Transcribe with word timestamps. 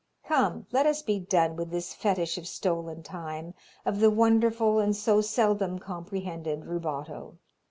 Come, 0.25 0.65
let 0.71 0.87
us 0.87 1.03
be 1.03 1.19
done 1.19 1.55
with 1.55 1.69
this 1.69 1.93
fetish 1.93 2.39
of 2.39 2.47
stolen 2.47 3.03
time, 3.03 3.53
of 3.85 3.99
the 3.99 4.09
wonderful 4.09 4.79
and 4.79 4.95
so 4.95 5.21
seldom 5.21 5.77
comprehended 5.77 6.65
rubato. 6.65 7.37